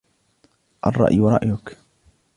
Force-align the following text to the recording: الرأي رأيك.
الرأي 0.87 1.19
رأيك. 1.19 1.77